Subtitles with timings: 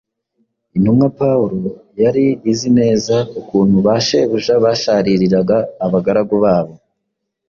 [0.75, 1.69] Intumwa Pawulo
[2.03, 6.75] yari izi neza ukuntu ba shebuja bashaririraga abagaragu babo,